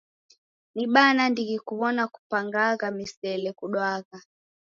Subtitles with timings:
[0.75, 4.17] Ni baa nandighi kaw'ona kupangagha misele kudwagha.